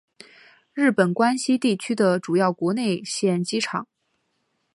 [0.73, 3.87] 日本关西地区的主要国内线机场。